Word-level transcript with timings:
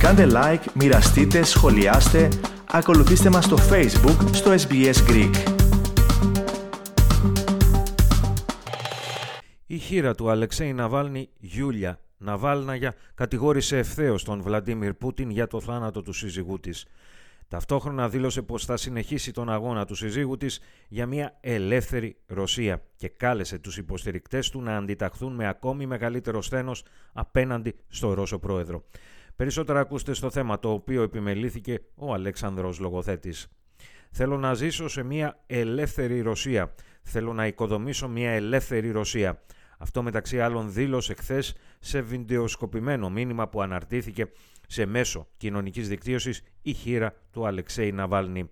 Κάντε 0.00 0.26
like, 0.30 0.64
μοιραστείτε, 0.74 1.42
σχολιάστε, 1.42 2.28
ακολουθήστε 2.70 3.30
μας 3.30 3.44
στο 3.44 3.56
Facebook, 3.56 4.28
στο 4.32 4.54
SBS 4.68 4.94
Greek. 5.08 5.32
Η 9.66 9.78
χείρα 9.78 10.14
του 10.14 10.30
Αλεξέη 10.30 10.72
Ναβάλνη, 10.72 11.28
Γιούλια 11.38 12.00
Ναβάλναγια, 12.18 12.94
κατηγόρησε 13.14 13.78
ευθέως 13.78 14.24
τον 14.24 14.42
Βλαντίμιρ 14.42 14.94
Πούτιν 14.94 15.30
για 15.30 15.46
το 15.46 15.60
θάνατο 15.60 16.02
του 16.02 16.12
σύζυγού 16.12 16.60
της. 16.60 16.86
Ταυτόχρονα 17.48 18.08
δήλωσε 18.08 18.42
πως 18.42 18.64
θα 18.64 18.76
συνεχίσει 18.76 19.32
τον 19.32 19.50
αγώνα 19.50 19.84
του 19.84 19.94
συζύγου 19.94 20.36
της 20.36 20.60
για 20.88 21.06
μια 21.06 21.36
ελεύθερη 21.40 22.16
Ρωσία 22.26 22.82
και 22.96 23.08
κάλεσε 23.08 23.58
τους 23.58 23.76
υποστηρικτές 23.76 24.50
του 24.50 24.62
να 24.62 24.76
αντιταχθούν 24.76 25.34
με 25.34 25.48
ακόμη 25.48 25.86
μεγαλύτερο 25.86 26.42
σθένος 26.42 26.84
απέναντι 27.12 27.74
στο 27.88 28.14
Ρώσο 28.14 28.38
πρόεδρο. 28.38 28.84
Περισσότερα 29.40 29.80
ακούστε 29.80 30.12
στο 30.12 30.30
θέμα 30.30 30.58
το 30.58 30.70
οποίο 30.70 31.02
επιμελήθηκε 31.02 31.80
ο 31.94 32.12
Αλέξανδρος 32.12 32.78
Λογοθέτης. 32.78 33.48
Θέλω 34.10 34.38
να 34.38 34.54
ζήσω 34.54 34.88
σε 34.88 35.02
μια 35.02 35.42
ελεύθερη 35.46 36.20
Ρωσία. 36.20 36.74
Θέλω 37.02 37.32
να 37.32 37.46
οικοδομήσω 37.46 38.08
μια 38.08 38.30
ελεύθερη 38.30 38.90
Ρωσία. 38.90 39.42
Αυτό 39.78 40.02
μεταξύ 40.02 40.40
άλλων 40.40 40.72
δήλωσε 40.72 41.14
χθες 41.14 41.54
σε 41.78 42.00
βιντεοσκοπημένο 42.00 43.10
μήνυμα 43.10 43.48
που 43.48 43.62
αναρτήθηκε 43.62 44.30
σε 44.66 44.86
μέσο 44.86 45.28
κοινωνικής 45.36 45.88
δικτύωσης 45.88 46.42
η 46.62 46.72
χείρα 46.72 47.14
του 47.30 47.46
Αλεξέη 47.46 47.92
Ναβάλνη. 47.92 48.50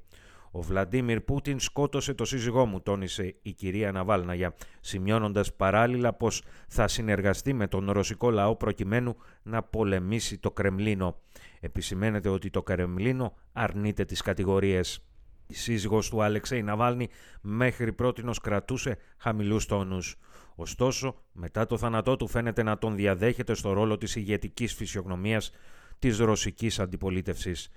Ο 0.51 0.63
Βλαντίμιρ 0.63 1.21
Πούτιν 1.21 1.61
σκότωσε 1.61 2.15
το 2.15 2.25
σύζυγό 2.25 2.67
μου, 2.67 2.81
τόνισε 2.81 3.35
η 3.43 3.53
κυρία 3.53 3.93
Ναβάλναγια, 3.93 4.55
σημειώνοντας 4.81 5.55
παράλληλα 5.55 6.13
πως 6.13 6.43
θα 6.69 6.89
συνεργαστεί 6.89 7.53
με 7.53 7.67
τον 7.67 7.91
ρωσικό 7.91 8.31
λαό 8.31 8.57
προκειμένου 8.57 9.17
να 9.43 9.63
πολεμήσει 9.63 10.39
το 10.39 10.51
Κρεμλίνο. 10.51 11.17
Επισημαίνεται 11.61 12.29
ότι 12.29 12.51
το 12.51 12.63
Κρεμλίνο 12.63 13.35
αρνείται 13.53 14.05
τις 14.05 14.21
κατηγορίες. 14.21 15.03
Η 15.47 15.55
σύζυγος 15.55 16.09
του 16.09 16.23
Αλεξέη 16.23 16.63
Ναβάλνη 16.63 17.09
μέχρι 17.41 17.93
πρότινος 17.93 18.39
κρατούσε 18.39 18.99
χαμηλούς 19.17 19.67
τόνους. 19.67 20.17
Ωστόσο, 20.55 21.15
μετά 21.33 21.67
το 21.67 21.79
θάνατό 21.79 22.17
του 22.17 22.29
φαίνεται 22.29 22.63
να 22.63 22.79
τον 22.79 22.97
διαδέχεται 22.97 23.55
στο 23.55 23.73
ρόλο 23.73 23.97
της 23.97 24.17
ηγετικής 24.17 24.75
φυσιογνωμίας 24.75 25.51
της 25.99 26.19
ρωσικής 26.19 26.79
αντιπολίτευσης. 26.79 27.71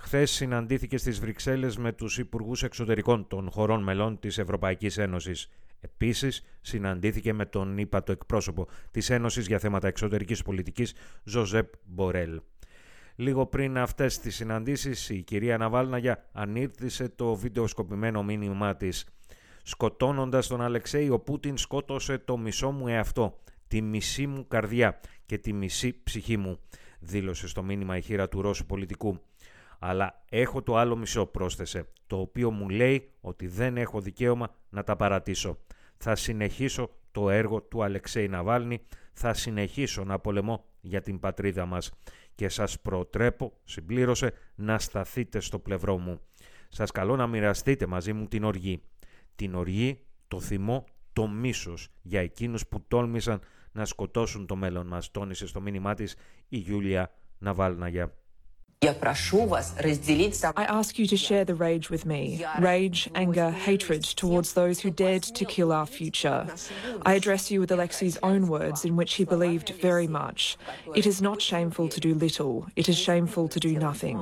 Χθες 0.00 0.30
συναντήθηκε 0.30 0.96
στις 0.96 1.20
Βρυξέλλες 1.20 1.76
με 1.76 1.92
τους 1.92 2.18
Υπουργούς 2.18 2.62
Εξωτερικών 2.62 3.26
των 3.28 3.50
χωρών 3.50 3.82
μελών 3.82 4.18
της 4.18 4.38
Ευρωπαϊκής 4.38 4.98
Ένωσης. 4.98 5.48
Επίσης, 5.80 6.44
συναντήθηκε 6.60 7.32
με 7.32 7.46
τον 7.46 7.78
ύπατο 7.78 8.12
εκπρόσωπο 8.12 8.68
της 8.90 9.10
Ένωσης 9.10 9.46
για 9.46 9.58
θέματα 9.58 9.88
εξωτερικής 9.88 10.42
πολιτικής, 10.42 10.94
Ζωζέπ 11.24 11.72
Μπορέλ. 11.84 12.40
Λίγο 13.16 13.46
πριν 13.46 13.78
αυτές 13.78 14.18
τις 14.18 14.34
συναντήσεις, 14.34 15.08
η 15.08 15.22
κυρία 15.22 15.58
Ναβάλναγια 15.58 16.24
ανήρτησε 16.32 17.08
το 17.08 17.34
βιντεοσκοπημένο 17.34 18.22
μήνυμά 18.22 18.76
της. 18.76 19.06
Σκοτώνοντας 19.62 20.46
τον 20.46 20.60
Αλεξέη, 20.60 21.08
ο 21.08 21.18
Πούτιν 21.18 21.56
σκότωσε 21.56 22.18
το 22.18 22.36
μισό 22.36 22.70
μου 22.70 22.88
εαυτό, 22.88 23.38
τη 23.68 23.82
μισή 23.82 24.26
μου 24.26 24.48
καρδιά 24.48 25.00
και 25.26 25.38
τη 25.38 25.52
μισή 25.52 26.02
ψυχή 26.02 26.36
μου 26.36 26.58
δήλωσε 27.00 27.48
στο 27.48 27.62
μήνυμα 27.62 27.96
η 27.96 28.02
χείρα 28.02 28.28
του 28.28 28.42
Ρώσου 28.42 28.66
πολιτικού. 28.66 29.20
Αλλά 29.78 30.24
έχω 30.28 30.62
το 30.62 30.76
άλλο 30.76 30.96
μισό, 30.96 31.26
πρόσθεσε, 31.26 31.88
το 32.06 32.18
οποίο 32.18 32.50
μου 32.50 32.68
λέει 32.68 33.10
ότι 33.20 33.46
δεν 33.46 33.76
έχω 33.76 34.00
δικαίωμα 34.00 34.54
να 34.68 34.84
τα 34.84 34.96
παρατήσω. 34.96 35.58
Θα 35.96 36.14
συνεχίσω 36.14 36.90
το 37.12 37.30
έργο 37.30 37.62
του 37.62 37.82
Αλεξέη 37.82 38.28
Ναβάλνη, 38.28 38.80
θα 39.12 39.34
συνεχίσω 39.34 40.04
να 40.04 40.18
πολεμώ 40.18 40.64
για 40.80 41.02
την 41.02 41.20
πατρίδα 41.20 41.66
μας 41.66 41.92
και 42.34 42.48
σας 42.48 42.80
προτρέπω, 42.80 43.52
συμπλήρωσε, 43.64 44.32
να 44.54 44.78
σταθείτε 44.78 45.40
στο 45.40 45.58
πλευρό 45.58 45.98
μου. 45.98 46.20
Σας 46.68 46.90
καλώ 46.90 47.16
να 47.16 47.26
μοιραστείτε 47.26 47.86
μαζί 47.86 48.12
μου 48.12 48.26
την 48.26 48.44
οργή. 48.44 48.82
Την 49.34 49.54
οργή, 49.54 50.00
το 50.28 50.40
θυμό, 50.40 50.84
το 51.12 51.26
μίσος 51.26 51.88
για 52.02 52.20
εκείνους 52.20 52.66
που 52.66 52.84
τόλμησαν 52.88 53.40
να 53.72 53.84
σκοτώσουν 53.84 54.46
το 54.46 54.56
μέλλον 54.56 54.86
μας, 54.86 55.10
τόνισε 55.10 55.46
στο 55.46 55.60
μήνυμά 55.60 55.94
της 55.94 56.16
η 56.48 56.56
Γιούλια 56.56 57.12
Ναβάλναγια. 57.38 58.14
I 60.63 60.65
ask 60.79 60.99
you 60.99 61.07
to 61.07 61.15
share 61.15 61.45
the 61.45 61.55
rage 61.55 61.89
with 61.89 62.05
me 62.05 62.45
rage, 62.59 63.09
anger, 63.15 63.49
hatred 63.49 64.03
towards 64.03 64.53
those 64.53 64.81
who 64.81 64.89
dared 64.89 65.23
to 65.23 65.45
kill 65.45 65.71
our 65.71 65.85
future. 65.85 66.45
I 67.05 67.13
address 67.13 67.49
you 67.51 67.61
with 67.61 67.71
Alexei's 67.71 68.17
own 68.31 68.41
words, 68.49 68.83
in 68.83 68.93
which 68.99 69.13
he 69.13 69.23
believed 69.23 69.69
very 69.89 70.07
much. 70.07 70.57
It 70.99 71.05
is 71.05 71.21
not 71.21 71.41
shameful 71.41 71.87
to 71.95 71.99
do 72.07 72.13
little, 72.13 72.53
it 72.75 72.89
is 72.89 72.97
shameful 72.97 73.47
to 73.47 73.59
do 73.59 73.71
nothing. 73.79 74.17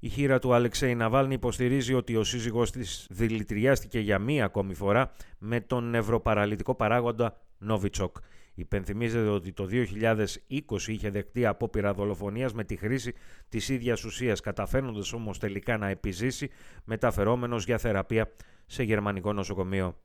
Η 0.00 0.08
χείρα 0.08 0.38
του 0.38 0.54
Αλεξέη 0.54 0.94
Ναβάλνη 0.94 1.34
υποστηρίζει 1.34 1.94
ότι 1.94 2.16
ο 2.16 2.24
σύζυγός 2.24 2.70
της 2.70 3.06
δηλητηριάστηκε 3.10 3.98
για 3.98 4.18
μία 4.18 4.44
ακόμη 4.44 4.74
φορά 4.74 5.12
με 5.38 5.60
τον 5.60 5.90
νευροπαραλυτικό 5.90 6.74
παράγοντα 6.74 7.36
Νόβιτσοκ. 7.58 8.16
Υπενθυμίζεται 8.53 9.29
ότι 9.29 9.51
το 9.53 9.67
2020 9.71 10.87
είχε 10.87 11.09
δεχτεί 11.09 11.45
απόπειρα 11.45 11.93
δολοφονίας 11.93 12.53
με 12.53 12.63
τη 12.63 12.75
χρήση 12.75 13.13
της 13.49 13.69
ίδιας 13.69 14.03
ουσίας, 14.03 14.39
καταφέροντα 14.39 15.01
όμως 15.13 15.39
τελικά 15.39 15.77
να 15.77 15.87
επιζήσει, 15.87 16.49
μεταφερόμενος 16.83 17.65
για 17.65 17.77
θεραπεία 17.77 18.31
σε 18.65 18.83
γερμανικό 18.83 19.33
νοσοκομείο. 19.33 19.95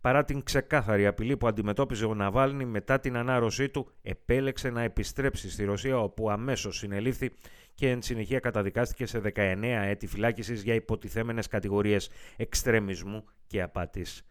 Παρά 0.00 0.24
την 0.24 0.42
ξεκάθαρη 0.42 1.06
απειλή 1.06 1.36
που 1.36 1.46
αντιμετώπιζε 1.46 2.04
ο 2.04 2.14
Ναβάλνη 2.14 2.64
μετά 2.64 3.00
την 3.00 3.16
ανάρρωσή 3.16 3.68
του, 3.68 3.92
επέλεξε 4.02 4.70
να 4.70 4.82
επιστρέψει 4.82 5.50
στη 5.50 5.64
Ρωσία, 5.64 5.98
όπου 5.98 6.30
αμέσως 6.30 6.76
συνελήφθη 6.76 7.30
και 7.74 7.90
εν 7.90 8.02
συνεχεία 8.02 8.40
καταδικάστηκε 8.40 9.06
σε 9.06 9.20
19 9.34 9.62
έτη 9.62 10.06
φυλάκισης 10.06 10.62
για 10.62 10.74
υποτιθέμενες 10.74 11.46
κατηγορίες 11.46 12.10
εξτρεμισμού 12.36 13.24
και 13.46 13.62
απάτης. 13.62 14.26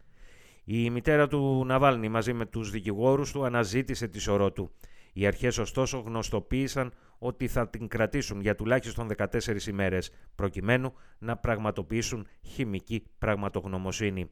Η 0.68 0.90
μητέρα 0.90 1.28
του 1.28 1.64
Ναβάλνη 1.66 2.08
μαζί 2.08 2.32
με 2.32 2.46
τους 2.46 2.70
δικηγόρους 2.70 3.32
του 3.32 3.44
αναζήτησε 3.44 4.08
τη 4.08 4.18
σωρό 4.18 4.52
του. 4.52 4.70
Οι 5.12 5.26
αρχές 5.26 5.58
ωστόσο 5.58 5.98
γνωστοποίησαν 5.98 6.92
ότι 7.18 7.48
θα 7.48 7.68
την 7.68 7.88
κρατήσουν 7.88 8.40
για 8.40 8.54
τουλάχιστον 8.54 9.08
14 9.16 9.66
ημέρες, 9.66 10.10
προκειμένου 10.34 10.92
να 11.18 11.36
πραγματοποιήσουν 11.36 12.26
χημική 12.42 13.02
πραγματογνωμοσύνη. 13.18 14.30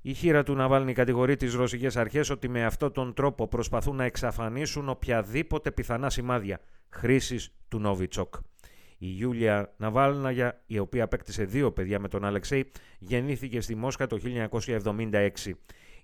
Η 0.00 0.14
χείρα 0.14 0.42
του 0.42 0.54
Ναβάλνη 0.54 0.92
κατηγορεί 0.92 1.36
τις 1.36 1.54
ρωσικές 1.54 1.96
αρχές 1.96 2.30
ότι 2.30 2.48
με 2.48 2.64
αυτόν 2.64 2.92
τον 2.92 3.14
τρόπο 3.14 3.48
προσπαθούν 3.48 3.96
να 3.96 4.04
εξαφανίσουν 4.04 4.88
οποιαδήποτε 4.88 5.70
πιθανά 5.70 6.10
σημάδια 6.10 6.60
χρήσης 6.88 7.54
του 7.68 7.78
Νόβιτσοκ. 7.78 8.34
Η 9.06 9.08
Γιούλια 9.08 9.74
Ναβάλναγια, 9.76 10.62
η 10.66 10.78
οποία 10.78 11.04
απέκτησε 11.04 11.44
δύο 11.44 11.72
παιδιά 11.72 11.98
με 11.98 12.08
τον 12.08 12.24
Αλεξέη, 12.24 12.70
γεννήθηκε 12.98 13.60
στη 13.60 13.74
Μόσχα 13.74 14.06
το 14.06 14.18
1976. 14.52 15.30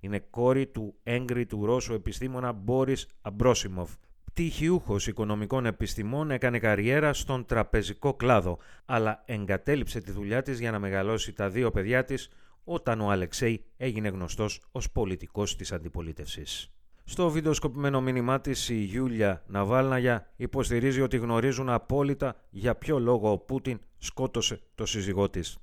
Είναι 0.00 0.18
κόρη 0.18 0.66
του 0.66 0.94
έγκριτου 1.02 1.66
Ρώσου 1.66 1.94
επιστήμονα 1.94 2.52
Μπόρις 2.52 3.06
Αμπρόσιμοφ. 3.22 3.90
Πτυχιούχος 4.24 5.06
οικονομικών 5.06 5.66
επιστημών 5.66 6.30
έκανε 6.30 6.58
καριέρα 6.58 7.12
στον 7.12 7.46
τραπεζικό 7.46 8.14
κλάδο, 8.14 8.58
αλλά 8.84 9.22
εγκατέλειψε 9.26 10.00
τη 10.00 10.10
δουλειά 10.10 10.42
της 10.42 10.60
για 10.60 10.70
να 10.70 10.78
μεγαλώσει 10.78 11.32
τα 11.32 11.48
δύο 11.48 11.70
παιδιά 11.70 12.04
της 12.04 12.30
όταν 12.64 13.00
ο 13.00 13.10
Αλεξέη 13.10 13.64
έγινε 13.76 14.08
γνωστός 14.08 14.60
ως 14.72 14.90
πολιτικός 14.90 15.56
της 15.56 15.72
αντιπολίτευσης. 15.72 16.72
Στο 17.04 17.30
βιντεοσκοπημένο 17.30 18.00
μήνυμά 18.00 18.40
της, 18.40 18.68
η 18.68 18.74
Γιούλια 18.74 19.42
Ναβάλναγια 19.46 20.30
υποστηρίζει 20.36 21.00
ότι 21.00 21.16
γνωρίζουν 21.16 21.68
απόλυτα 21.68 22.36
για 22.50 22.74
ποιο 22.74 22.98
λόγο 22.98 23.30
ο 23.32 23.38
Πούτιν 23.38 23.80
σκότωσε 23.98 24.60
το 24.74 24.86
σύζυγό 24.86 25.30
της. 25.30 25.58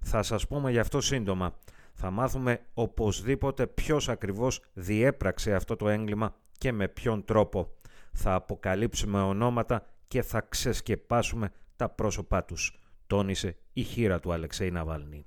Θα 0.00 0.22
σας 0.22 0.46
πούμε 0.46 0.70
γι' 0.70 0.78
αυτό 0.78 1.00
σύντομα. 1.00 1.54
Θα 1.94 2.10
μάθουμε 2.10 2.60
οπωσδήποτε 2.74 3.66
ποιος 3.66 4.08
ακριβώς 4.08 4.60
διέπραξε 4.72 5.54
αυτό 5.54 5.76
το 5.76 5.88
έγκλημα 5.88 6.34
και 6.58 6.72
με 6.72 6.88
ποιον 6.88 7.24
τρόπο. 7.24 7.72
Θα 8.12 8.34
αποκαλύψουμε 8.34 9.20
ονόματα 9.20 9.86
και 10.08 10.22
θα 10.22 10.40
ξεσκεπάσουμε 10.40 11.52
τα 11.76 11.88
πρόσωπά 11.88 12.44
τους, 12.44 12.80
τόνισε 13.06 13.56
η 13.72 13.82
χείρα 13.82 14.20
του 14.20 14.32
Αλεξέη 14.32 14.70
Ναβάλνη. 14.70 15.26